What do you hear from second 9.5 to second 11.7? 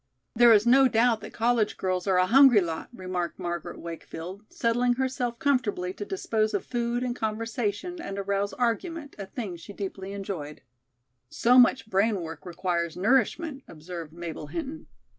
she deeply enjoyed. "So